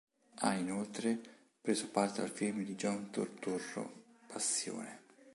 Ha, 0.39 0.53
inoltre, 0.53 1.15
preso 1.61 1.87
parte 1.91 2.21
al 2.21 2.29
film 2.31 2.63
di 2.65 2.73
John 2.73 3.11
Turturro, 3.11 4.03
"Passione". 4.25 5.01